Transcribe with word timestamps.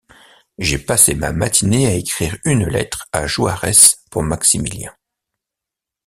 J’ai 0.57 0.79
passé 0.79 1.13
ma 1.13 1.31
matinée 1.31 1.85
à 1.85 1.93
écrire 1.93 2.35
une 2.43 2.65
lettre 2.65 3.05
à 3.11 3.27
Juarez 3.27 3.97
pour 4.09 4.23
Maximilien. 4.23 4.95